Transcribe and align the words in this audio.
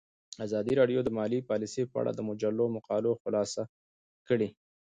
ازادي 0.45 0.73
راډیو 0.79 0.99
د 1.03 1.09
مالي 1.17 1.39
پالیسي 1.49 1.83
په 1.91 1.95
اړه 2.01 2.11
د 2.15 2.19
مجلو 2.29 2.65
مقالو 2.75 3.11
خلاصه 3.21 3.61
کړې. 4.27 4.49